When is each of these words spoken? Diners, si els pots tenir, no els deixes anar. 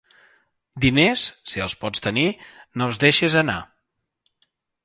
Diners, 0.85 1.25
si 1.53 1.63
els 1.67 1.77
pots 1.83 2.05
tenir, 2.07 2.25
no 2.81 2.89
els 2.91 3.03
deixes 3.05 3.39
anar. 3.43 3.59